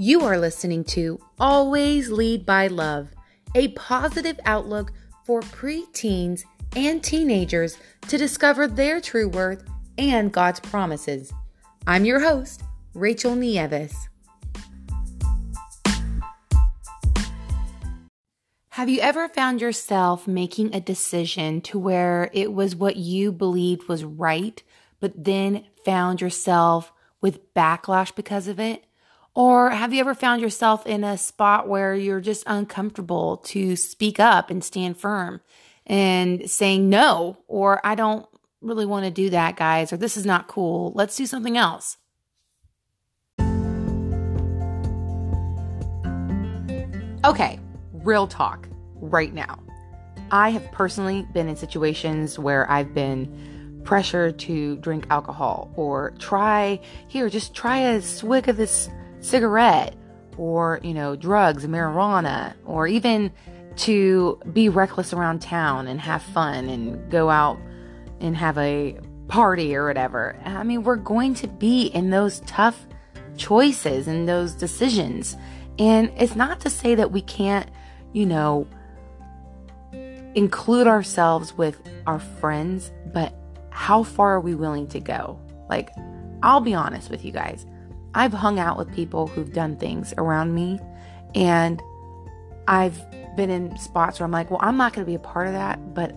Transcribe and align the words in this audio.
You 0.00 0.20
are 0.26 0.38
listening 0.38 0.84
to 0.94 1.18
Always 1.40 2.08
Lead 2.08 2.46
by 2.46 2.68
Love, 2.68 3.08
a 3.56 3.66
positive 3.72 4.38
outlook 4.44 4.92
for 5.24 5.40
preteens 5.40 6.44
and 6.76 7.02
teenagers 7.02 7.76
to 8.06 8.16
discover 8.16 8.68
their 8.68 9.00
true 9.00 9.28
worth 9.28 9.64
and 9.98 10.30
God's 10.30 10.60
promises. 10.60 11.32
I'm 11.84 12.04
your 12.04 12.20
host, 12.20 12.62
Rachel 12.94 13.34
Nieves. 13.34 14.08
Have 18.68 18.88
you 18.88 19.00
ever 19.00 19.28
found 19.28 19.60
yourself 19.60 20.28
making 20.28 20.72
a 20.72 20.80
decision 20.80 21.60
to 21.62 21.76
where 21.76 22.30
it 22.32 22.52
was 22.52 22.76
what 22.76 22.94
you 22.94 23.32
believed 23.32 23.88
was 23.88 24.04
right, 24.04 24.62
but 25.00 25.24
then 25.24 25.64
found 25.84 26.20
yourself 26.20 26.92
with 27.20 27.52
backlash 27.52 28.14
because 28.14 28.46
of 28.46 28.60
it? 28.60 28.84
Or 29.38 29.70
have 29.70 29.94
you 29.94 30.00
ever 30.00 30.14
found 30.16 30.42
yourself 30.42 30.84
in 30.84 31.04
a 31.04 31.16
spot 31.16 31.68
where 31.68 31.94
you're 31.94 32.20
just 32.20 32.42
uncomfortable 32.48 33.36
to 33.44 33.76
speak 33.76 34.18
up 34.18 34.50
and 34.50 34.64
stand 34.64 34.96
firm 34.96 35.42
and 35.86 36.50
saying 36.50 36.90
no, 36.90 37.38
or 37.46 37.80
I 37.86 37.94
don't 37.94 38.26
really 38.60 38.84
want 38.84 39.04
to 39.04 39.12
do 39.12 39.30
that, 39.30 39.54
guys, 39.54 39.92
or 39.92 39.96
this 39.96 40.16
is 40.16 40.26
not 40.26 40.48
cool. 40.48 40.90
Let's 40.96 41.14
do 41.14 41.24
something 41.24 41.56
else. 41.56 41.98
Okay, 47.24 47.60
real 47.92 48.26
talk 48.26 48.68
right 48.96 49.32
now. 49.32 49.60
I 50.32 50.50
have 50.50 50.68
personally 50.72 51.24
been 51.32 51.46
in 51.46 51.54
situations 51.54 52.40
where 52.40 52.68
I've 52.68 52.92
been 52.92 53.80
pressured 53.84 54.40
to 54.40 54.78
drink 54.78 55.06
alcohol 55.10 55.70
or 55.76 56.10
try, 56.18 56.80
here, 57.06 57.30
just 57.30 57.54
try 57.54 57.78
a 57.78 58.02
swig 58.02 58.48
of 58.48 58.56
this 58.56 58.90
cigarette 59.20 59.94
or, 60.36 60.80
you 60.82 60.94
know, 60.94 61.16
drugs, 61.16 61.66
marijuana, 61.66 62.54
or 62.64 62.86
even 62.86 63.32
to 63.76 64.40
be 64.52 64.68
reckless 64.68 65.12
around 65.12 65.40
town 65.40 65.86
and 65.86 66.00
have 66.00 66.22
fun 66.22 66.68
and 66.68 67.10
go 67.10 67.30
out 67.30 67.58
and 68.20 68.36
have 68.36 68.58
a 68.58 68.98
party 69.28 69.74
or 69.74 69.86
whatever. 69.86 70.36
I 70.44 70.62
mean, 70.64 70.82
we're 70.82 70.96
going 70.96 71.34
to 71.34 71.46
be 71.46 71.86
in 71.86 72.10
those 72.10 72.40
tough 72.40 72.86
choices 73.36 74.08
and 74.08 74.28
those 74.28 74.54
decisions. 74.54 75.36
And 75.78 76.10
it's 76.16 76.34
not 76.34 76.60
to 76.60 76.70
say 76.70 76.94
that 76.96 77.12
we 77.12 77.22
can't, 77.22 77.70
you 78.12 78.26
know, 78.26 78.66
include 80.34 80.86
ourselves 80.86 81.56
with 81.56 81.80
our 82.06 82.18
friends, 82.18 82.90
but 83.12 83.34
how 83.70 84.02
far 84.02 84.34
are 84.34 84.40
we 84.40 84.54
willing 84.54 84.86
to 84.88 85.00
go? 85.00 85.38
Like, 85.68 85.90
I'll 86.42 86.60
be 86.60 86.74
honest 86.74 87.10
with 87.10 87.24
you 87.24 87.32
guys. 87.32 87.64
I've 88.14 88.32
hung 88.32 88.58
out 88.58 88.78
with 88.78 88.92
people 88.94 89.26
who've 89.26 89.52
done 89.52 89.76
things 89.76 90.14
around 90.18 90.54
me, 90.54 90.80
and 91.34 91.82
I've 92.66 92.98
been 93.36 93.50
in 93.50 93.76
spots 93.78 94.18
where 94.18 94.24
I'm 94.24 94.32
like, 94.32 94.50
well, 94.50 94.60
I'm 94.62 94.76
not 94.76 94.92
going 94.92 95.04
to 95.04 95.10
be 95.10 95.14
a 95.14 95.20
part 95.20 95.46
of 95.46 95.52
that, 95.54 95.94
but 95.94 96.14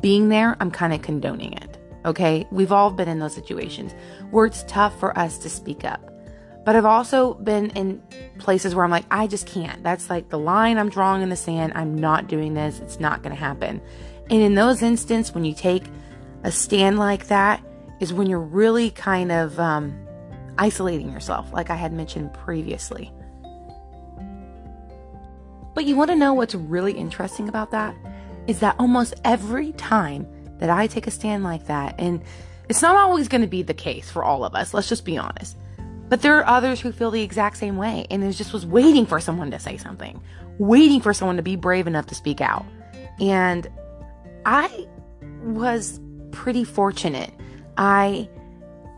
being 0.00 0.28
there, 0.28 0.56
I'm 0.60 0.70
kind 0.70 0.92
of 0.92 1.02
condoning 1.02 1.52
it. 1.54 1.78
Okay. 2.04 2.46
We've 2.50 2.72
all 2.72 2.90
been 2.90 3.08
in 3.08 3.18
those 3.18 3.34
situations 3.34 3.94
where 4.30 4.44
it's 4.44 4.64
tough 4.64 4.98
for 5.00 5.16
us 5.18 5.38
to 5.38 5.48
speak 5.48 5.84
up. 5.84 6.10
But 6.64 6.76
I've 6.76 6.84
also 6.84 7.34
been 7.34 7.70
in 7.70 8.02
places 8.38 8.74
where 8.74 8.84
I'm 8.84 8.90
like, 8.90 9.04
I 9.10 9.26
just 9.26 9.46
can't. 9.46 9.82
That's 9.82 10.08
like 10.08 10.30
the 10.30 10.38
line 10.38 10.78
I'm 10.78 10.88
drawing 10.88 11.22
in 11.22 11.28
the 11.28 11.36
sand. 11.36 11.72
I'm 11.74 11.96
not 11.96 12.26
doing 12.26 12.54
this. 12.54 12.80
It's 12.80 12.98
not 12.98 13.22
going 13.22 13.34
to 13.34 13.40
happen. 13.40 13.80
And 14.30 14.40
in 14.40 14.54
those 14.54 14.82
instances, 14.82 15.34
when 15.34 15.44
you 15.44 15.54
take 15.54 15.84
a 16.42 16.50
stand 16.50 16.98
like 16.98 17.26
that, 17.28 17.62
is 18.00 18.12
when 18.12 18.28
you're 18.28 18.40
really 18.40 18.90
kind 18.90 19.30
of 19.30 19.60
um, 19.60 20.03
isolating 20.58 21.10
yourself, 21.10 21.52
like 21.52 21.70
I 21.70 21.76
had 21.76 21.92
mentioned 21.92 22.32
previously. 22.34 23.12
But 25.74 25.84
you 25.84 25.96
want 25.96 26.10
to 26.10 26.16
know 26.16 26.34
what's 26.34 26.54
really 26.54 26.92
interesting 26.92 27.48
about 27.48 27.72
that? 27.72 27.94
Is 28.46 28.60
that 28.60 28.76
almost 28.78 29.14
every 29.24 29.72
time 29.72 30.26
that 30.58 30.70
I 30.70 30.86
take 30.86 31.06
a 31.06 31.10
stand 31.10 31.42
like 31.42 31.66
that, 31.66 31.96
and 31.98 32.22
it's 32.68 32.82
not 32.82 32.96
always 32.96 33.28
going 33.28 33.40
to 33.40 33.48
be 33.48 33.62
the 33.62 33.74
case 33.74 34.10
for 34.10 34.22
all 34.22 34.44
of 34.44 34.54
us, 34.54 34.72
let's 34.72 34.88
just 34.88 35.04
be 35.04 35.18
honest. 35.18 35.56
But 36.08 36.22
there 36.22 36.38
are 36.38 36.46
others 36.46 36.80
who 36.80 36.92
feel 36.92 37.10
the 37.10 37.22
exact 37.22 37.56
same 37.56 37.76
way, 37.76 38.06
and 38.10 38.22
it 38.22 38.32
just 38.32 38.52
was 38.52 38.64
waiting 38.64 39.06
for 39.06 39.18
someone 39.18 39.50
to 39.50 39.58
say 39.58 39.76
something, 39.76 40.22
waiting 40.58 41.00
for 41.00 41.12
someone 41.12 41.36
to 41.36 41.42
be 41.42 41.56
brave 41.56 41.86
enough 41.86 42.06
to 42.06 42.14
speak 42.14 42.40
out. 42.40 42.64
And 43.20 43.66
I 44.46 44.86
was 45.42 46.00
pretty 46.30 46.64
fortunate. 46.64 47.32
I 47.76 48.28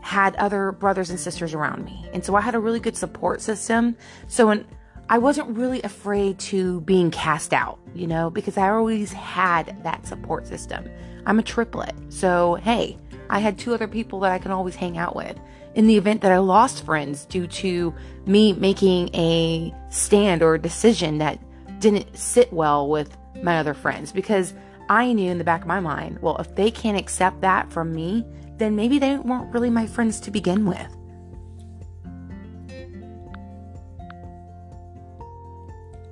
had 0.07 0.33
other 0.37 0.71
brothers 0.71 1.09
and 1.09 1.19
sisters 1.19 1.53
around 1.53 1.83
me. 1.83 2.09
And 2.13 2.23
so 2.23 2.33
I 2.35 2.39
had 2.39 2.55
a 2.55 2.59
really 2.59 2.79
good 2.79 2.95
support 2.95 3.41
system. 3.41 3.97
So 4.27 4.47
when 4.47 4.65
I 5.09 5.17
wasn't 5.17 5.49
really 5.57 5.81
afraid 5.81 6.39
to 6.51 6.79
being 6.81 7.11
cast 7.11 7.53
out, 7.53 7.77
you 7.93 8.07
know, 8.07 8.29
because 8.29 8.57
I 8.57 8.69
always 8.69 9.11
had 9.11 9.83
that 9.83 10.07
support 10.07 10.47
system. 10.47 10.89
I'm 11.25 11.39
a 11.39 11.43
triplet. 11.43 11.93
So, 12.07 12.55
hey, 12.55 12.97
I 13.29 13.39
had 13.39 13.57
two 13.57 13.73
other 13.73 13.89
people 13.89 14.21
that 14.21 14.31
I 14.31 14.39
can 14.39 14.51
always 14.51 14.75
hang 14.75 14.97
out 14.97 15.13
with. 15.13 15.37
In 15.75 15.87
the 15.87 15.97
event 15.97 16.21
that 16.21 16.31
I 16.31 16.37
lost 16.37 16.85
friends 16.85 17.25
due 17.25 17.45
to 17.45 17.93
me 18.25 18.53
making 18.53 19.13
a 19.13 19.75
stand 19.89 20.41
or 20.41 20.53
a 20.53 20.61
decision 20.61 21.17
that 21.17 21.37
didn't 21.81 22.15
sit 22.17 22.53
well 22.53 22.87
with 22.87 23.17
my 23.43 23.59
other 23.59 23.73
friends, 23.73 24.13
because 24.13 24.53
I 24.89 25.11
knew 25.13 25.31
in 25.31 25.37
the 25.37 25.43
back 25.43 25.61
of 25.61 25.67
my 25.67 25.79
mind, 25.79 26.19
well, 26.21 26.37
if 26.37 26.55
they 26.55 26.71
can't 26.71 26.97
accept 26.97 27.41
that 27.41 27.71
from 27.71 27.93
me, 27.93 28.25
then 28.57 28.75
maybe 28.75 28.99
they 28.99 29.17
weren't 29.17 29.53
really 29.53 29.69
my 29.69 29.85
friends 29.85 30.19
to 30.21 30.31
begin 30.31 30.65
with. 30.65 30.97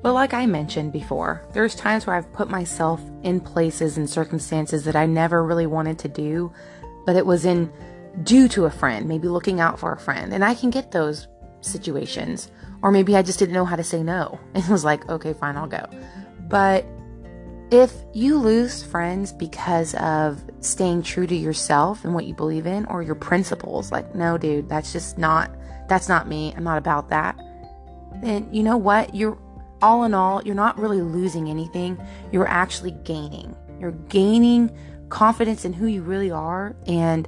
But 0.04 0.14
like 0.14 0.36
I 0.36 0.46
mentioned 0.46 0.92
before, 0.92 1.42
there's 1.54 1.74
times 1.74 2.06
where 2.06 2.16
I've 2.16 2.32
put 2.32 2.48
myself 2.48 3.02
in 3.24 3.40
places 3.40 3.98
and 3.98 4.08
circumstances 4.08 4.84
that 4.84 4.96
I 4.96 5.08
never 5.08 5.44
really 5.44 5.66
wanted 5.66 5.98
to 6.00 6.08
do, 6.08 6.54
but 7.08 7.16
it 7.16 7.26
was 7.26 7.44
in 7.44 7.74
due 8.22 8.48
to 8.50 8.66
a 8.66 8.70
friend, 8.70 9.08
maybe 9.08 9.28
looking 9.28 9.60
out 9.60 9.80
for 9.80 9.94
a 9.94 10.00
friend. 10.00 10.32
And 10.32 10.46
I 10.46 10.54
can 10.54 10.70
get 10.70 10.92
those 10.92 11.28
situations. 11.62 12.52
Or 12.84 12.92
maybe 12.92 13.16
I 13.16 13.24
just 13.24 13.40
didn't 13.40 13.56
know 13.56 13.66
how 13.66 13.76
to 13.76 13.84
say 13.84 14.04
no 14.04 14.40
and 14.54 14.64
was 14.68 14.86
like, 14.86 15.10
okay, 15.10 15.34
fine, 15.34 15.58
I'll 15.58 15.66
go. 15.66 15.86
But 16.48 16.86
if 17.72 17.94
you 18.14 18.38
lose 18.38 18.84
friends 18.84 19.32
because 19.32 19.96
of 19.96 20.44
staying 20.60 21.04
true 21.04 21.28
to 21.28 21.36
yourself 21.36 22.06
and 22.06 22.14
what 22.14 22.26
you 22.26 22.34
believe 22.34 22.68
in 22.68 22.86
or 22.86 23.02
your 23.02 23.16
principles, 23.16 23.92
like, 23.92 24.14
no, 24.14 24.38
dude, 24.38 24.70
that's 24.70 24.94
just 24.94 25.18
not, 25.18 25.52
that's 25.90 26.08
not 26.08 26.28
me. 26.28 26.54
I'm 26.56 26.64
not 26.64 26.78
about 26.78 27.10
that. 27.10 27.38
Then 28.22 28.48
you 28.54 28.64
know 28.64 28.78
what? 28.78 29.16
You're 29.16 29.38
all 29.82 30.04
in 30.04 30.14
all, 30.14 30.42
you're 30.44 30.56
not 30.56 30.80
really 30.80 31.02
losing 31.02 31.50
anything. 31.50 32.00
You're 32.32 32.48
actually 32.48 32.92
gaining. 33.04 33.56
You're 33.80 33.92
gaining 33.92 34.76
confidence 35.10 35.66
in 35.66 35.74
who 35.74 35.88
you 35.88 36.02
really 36.02 36.32
are. 36.32 36.76
And 36.88 37.28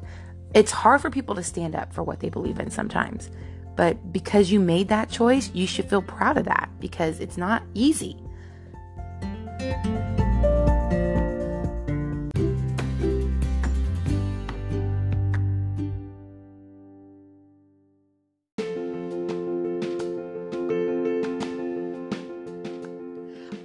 it's 0.53 0.71
hard 0.71 1.01
for 1.01 1.09
people 1.09 1.35
to 1.35 1.43
stand 1.43 1.75
up 1.75 1.93
for 1.93 2.03
what 2.03 2.19
they 2.19 2.29
believe 2.29 2.59
in 2.59 2.71
sometimes. 2.71 3.29
But 3.75 4.11
because 4.11 4.51
you 4.51 4.59
made 4.59 4.87
that 4.87 5.09
choice, 5.09 5.51
you 5.53 5.67
should 5.67 5.89
feel 5.89 6.01
proud 6.01 6.37
of 6.37 6.45
that 6.45 6.69
because 6.79 7.19
it's 7.19 7.37
not 7.37 7.63
easy. 7.73 8.17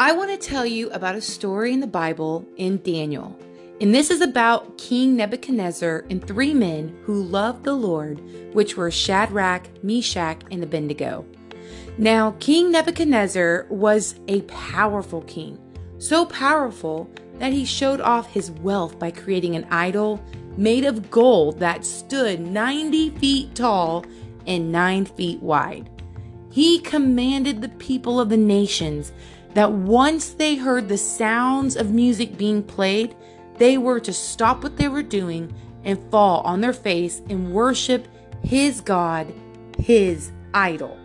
I 0.03 0.11
want 0.11 0.31
to 0.31 0.49
tell 0.49 0.67
you 0.67 0.91
about 0.91 1.15
a 1.15 1.21
story 1.21 1.73
in 1.73 1.79
the 1.79 1.87
Bible 1.87 2.45
in 2.57 2.83
Daniel. 2.83 3.39
And 3.81 3.95
this 3.95 4.11
is 4.11 4.21
about 4.21 4.77
King 4.77 5.15
Nebuchadnezzar 5.15 6.07
and 6.11 6.27
three 6.27 6.53
men 6.53 6.93
who 7.05 7.23
loved 7.23 7.63
the 7.63 7.75
Lord, 7.75 8.21
which 8.53 8.77
were 8.77 8.91
Shadrach, 8.91 9.69
Meshach, 9.85 10.43
and 10.51 10.61
Abednego. 10.61 11.25
Now, 11.99 12.33
King 12.41 12.73
Nebuchadnezzar 12.73 13.69
was 13.71 14.17
a 14.27 14.41
powerful 14.43 15.23
king, 15.23 15.57
so 15.99 16.27
powerful 16.27 17.09
that 17.39 17.53
he 17.53 17.65
showed 17.65 18.01
off 18.01 18.27
his 18.27 18.51
wealth 18.51 18.99
by 18.99 19.13
creating 19.13 19.55
an 19.55 19.69
idol 19.71 20.21
made 20.57 20.85
of 20.85 21.13
gold 21.13 21.61
that 21.61 21.85
stood 21.85 22.41
90 22.41 23.11
feet 23.19 23.55
tall 23.55 24.05
and 24.49 24.73
9 24.73 25.05
feet 25.05 25.41
wide. 25.41 25.89
He 26.51 26.81
commanded 26.81 27.63
the 27.63 27.69
people 27.71 28.19
of 28.21 28.31
the 28.31 28.37
nations 28.37 29.13
that 29.55 29.73
once 29.73 30.31
they 30.31 30.57
heard 30.57 30.89
the 30.89 30.99
sounds 30.99 31.77
of 31.77 31.91
music 31.91 32.37
being 32.37 32.63
played, 32.63 33.15
they 33.59 33.79
were 33.79 34.01
to 34.01 34.13
stop 34.13 34.63
what 34.63 34.77
they 34.77 34.89
were 34.89 35.03
doing 35.03 35.55
and 35.85 36.11
fall 36.11 36.41
on 36.43 36.61
their 36.61 36.73
face 36.73 37.21
and 37.29 37.53
worship 37.53 38.09
his 38.43 38.81
God, 38.81 39.33
his 39.79 40.33
idol. 40.55 40.99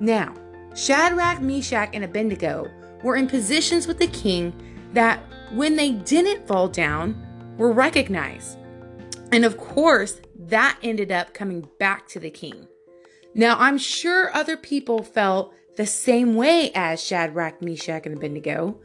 Now, 0.00 0.34
Shadrach, 0.74 1.40
Meshach, 1.40 1.90
and 1.92 2.04
Abednego 2.04 2.70
were 3.02 3.16
in 3.16 3.26
positions 3.26 3.86
with 3.86 3.98
the 3.98 4.08
king 4.08 4.52
that 4.92 5.22
when 5.52 5.76
they 5.76 5.92
didn't 5.92 6.46
fall 6.46 6.68
down, 6.68 7.22
were 7.56 7.72
recognized. 7.72 8.58
And 9.32 9.44
of 9.44 9.56
course, 9.56 10.20
that 10.38 10.78
ended 10.82 11.10
up 11.10 11.34
coming 11.34 11.66
back 11.78 12.06
to 12.08 12.20
the 12.20 12.30
king. 12.30 12.66
Now, 13.34 13.56
I'm 13.58 13.78
sure 13.78 14.34
other 14.34 14.56
people 14.56 15.02
felt 15.02 15.54
the 15.76 15.86
same 15.86 16.34
way 16.34 16.70
as 16.74 17.02
Shadrach, 17.02 17.62
Meshach, 17.62 18.06
and 18.06 18.16
Abednego, 18.16 18.78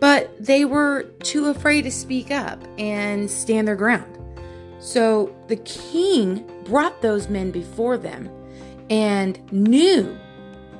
but 0.00 0.30
they 0.44 0.64
were 0.64 1.04
too 1.22 1.46
afraid 1.46 1.82
to 1.82 1.90
speak 1.90 2.30
up 2.30 2.62
and 2.78 3.30
stand 3.30 3.68
their 3.68 3.76
ground. 3.76 4.18
So 4.78 5.34
the 5.48 5.56
king 5.56 6.44
brought 6.64 7.00
those 7.00 7.28
men 7.28 7.50
before 7.50 7.96
them 7.96 8.28
and 8.90 9.40
knew, 9.52 10.18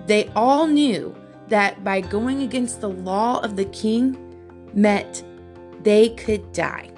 they 0.07 0.29
all 0.37 0.67
knew 0.67 1.17
that 1.49 1.83
by 1.85 2.01
going 2.01 2.43
against 2.43 2.81
the 2.81 2.91
law 2.91 3.41
of 3.41 3.57
the 3.57 3.65
king 3.67 4.19
meant 4.75 5.25
they 5.83 6.11
could 6.11 6.53
die. 6.53 6.91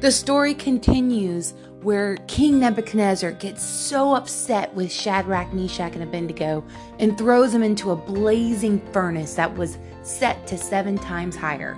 The 0.00 0.12
story 0.12 0.54
continues 0.54 1.54
where 1.82 2.16
King 2.26 2.58
Nebuchadnezzar 2.60 3.32
gets 3.32 3.62
so 3.62 4.14
upset 4.14 4.74
with 4.74 4.92
Shadrach, 4.92 5.52
Meshach, 5.52 5.94
and 5.94 6.02
Abednego 6.02 6.64
and 6.98 7.16
throws 7.16 7.52
them 7.52 7.62
into 7.62 7.92
a 7.92 7.96
blazing 7.96 8.80
furnace 8.92 9.34
that 9.34 9.54
was 9.56 9.78
set 10.02 10.46
to 10.48 10.58
seven 10.58 10.98
times 10.98 11.36
higher. 11.36 11.76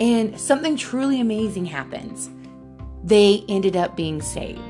And 0.00 0.38
something 0.38 0.76
truly 0.76 1.20
amazing 1.20 1.66
happens. 1.66 2.30
They 3.04 3.44
ended 3.48 3.76
up 3.76 3.96
being 3.96 4.20
saved. 4.20 4.60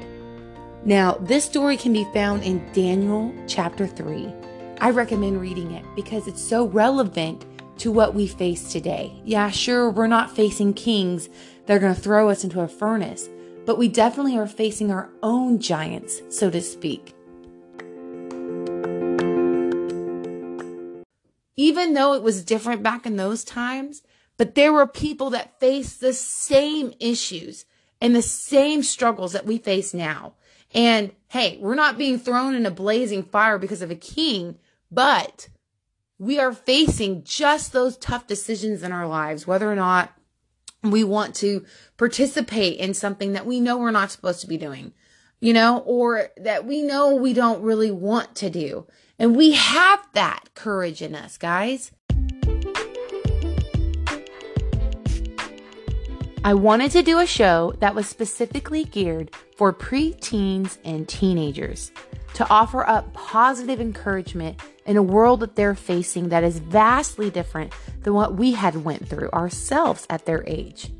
Now, 0.85 1.15
this 1.15 1.45
story 1.45 1.77
can 1.77 1.93
be 1.93 2.07
found 2.13 2.43
in 2.43 2.71
Daniel 2.73 3.35
chapter 3.47 3.87
3. 3.87 4.33
I 4.81 4.91
recommend 4.91 5.41
reading 5.41 5.73
it 5.73 5.85
because 5.97 6.29
it's 6.29 6.43
so 6.43 6.67
relevant 6.67 7.45
to 7.79 7.91
what 7.91 8.15
we 8.15 8.27
face 8.27 8.71
today. 8.71 9.13
Yeah, 9.25 9.51
sure, 9.51 9.91
we're 9.91 10.07
not 10.07 10.35
facing 10.35 10.75
kings 10.75 11.29
that 11.67 11.77
are 11.77 11.81
going 11.81 11.95
to 11.95 12.01
throw 12.01 12.29
us 12.29 12.45
into 12.45 12.61
a 12.61 12.69
furnace, 12.69 13.29
but 13.69 13.77
we 13.77 13.87
definitely 13.87 14.35
are 14.39 14.47
facing 14.47 14.91
our 14.91 15.11
own 15.23 15.59
giants, 15.59 16.23
so 16.31 16.49
to 16.49 16.59
speak. 16.59 17.15
Even 21.55 21.93
though 21.93 22.15
it 22.15 22.23
was 22.23 22.43
different 22.43 22.83
back 22.83 23.05
in 23.05 23.17
those 23.17 23.45
times, 23.45 24.03
but 24.39 24.55
there 24.55 24.73
were 24.73 24.87
people 24.87 25.29
that 25.29 25.61
faced 25.61 26.01
the 26.01 26.15
same 26.15 26.95
issues 26.99 27.67
and 28.01 28.17
the 28.17 28.23
same 28.23 28.83
struggles 28.83 29.35
that 29.35 29.45
we 29.45 29.59
face 29.59 29.93
now. 29.93 30.33
And 30.73 31.13
hey, 31.29 31.59
we're 31.61 31.75
not 31.75 31.99
being 31.99 32.19
thrown 32.19 32.55
in 32.55 32.65
a 32.65 32.71
blazing 32.71 33.23
fire 33.23 33.59
because 33.59 33.83
of 33.83 33.91
a 33.91 33.95
king, 33.95 34.57
but 34.91 35.51
we 36.19 36.39
are 36.39 36.55
facing 36.55 37.23
just 37.23 37.75
those 37.75 37.99
tough 37.99 38.27
decisions 38.27 38.83
in 38.83 38.93
our 38.93 39.07
lives, 39.07 39.47
whether 39.47 39.71
or 39.71 39.77
not 39.77 40.18
we 40.91 41.05
want 41.05 41.35
to 41.37 41.65
participate 41.97 42.79
in 42.79 42.95
something 42.95 43.33
that 43.33 43.47
we 43.47 43.61
know 43.61 43.77
we're 43.77 43.91
not 43.91 44.11
supposed 44.11 44.41
to 44.41 44.47
be 44.47 44.57
doing, 44.57 44.93
you 45.41 45.53
know, 45.53 45.79
or 45.87 46.29
that 46.37 46.65
we 46.65 46.83
know 46.83 47.15
we 47.15 47.33
don't 47.33 47.63
really 47.63 47.91
want 47.91 48.35
to 48.37 48.51
do. 48.51 48.87
And 49.19 49.37
we 49.37 49.53
have 49.53 50.07
that 50.15 50.51
courage 50.55 51.03
in 51.03 51.15
us, 51.15 51.37
guys. 51.37 51.91
I 56.45 56.55
wanted 56.55 56.93
to 56.93 57.03
do 57.03 57.19
a 57.19 57.27
show 57.27 57.75
that 57.81 57.95
was 57.95 58.09
specifically 58.09 58.85
geared 58.85 59.33
for 59.57 59.73
preteens 59.73 60.79
and 60.85 61.09
teenagers 61.09 61.91
to 62.35 62.49
offer 62.49 62.89
up 62.89 63.13
positive 63.13 63.81
encouragement 63.81 64.61
in 64.87 64.97
a 64.97 65.03
world 65.03 65.41
that 65.41 65.57
they're 65.57 65.75
facing 65.75 66.29
that 66.29 66.45
is 66.45 66.61
vastly 66.61 67.29
different 67.29 67.73
than 68.09 68.15
what 68.15 68.37
we 68.37 68.53
had 68.53 68.87
went 68.87 69.07
through 69.07 69.29
ourselves 69.33 70.07
at 70.09 70.25
their 70.25 70.43
age. 70.47 70.91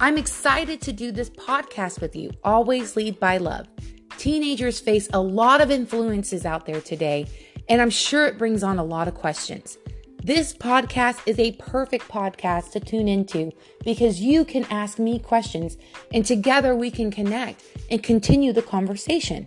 I'm 0.00 0.16
excited 0.16 0.80
to 0.80 0.92
do 0.92 1.12
this 1.12 1.28
podcast 1.28 2.00
with 2.00 2.16
you. 2.16 2.30
Always 2.42 2.96
lead 2.96 3.20
by 3.20 3.36
love. 3.36 3.68
Teenagers 4.16 4.80
face 4.80 5.06
a 5.12 5.20
lot 5.20 5.60
of 5.60 5.70
influences 5.70 6.46
out 6.46 6.64
there 6.64 6.80
today, 6.80 7.26
and 7.68 7.82
I'm 7.82 7.90
sure 7.90 8.26
it 8.26 8.38
brings 8.38 8.62
on 8.62 8.78
a 8.78 8.84
lot 8.84 9.06
of 9.06 9.12
questions. 9.12 9.76
This 10.24 10.54
podcast 10.54 11.20
is 11.26 11.38
a 11.38 11.52
perfect 11.52 12.08
podcast 12.08 12.70
to 12.70 12.80
tune 12.80 13.06
into 13.06 13.52
because 13.84 14.18
you 14.18 14.46
can 14.46 14.64
ask 14.70 14.98
me 14.98 15.18
questions 15.18 15.76
and 16.10 16.24
together 16.24 16.74
we 16.74 16.90
can 16.90 17.10
connect 17.10 17.62
and 17.90 18.02
continue 18.02 18.54
the 18.54 18.62
conversation. 18.62 19.46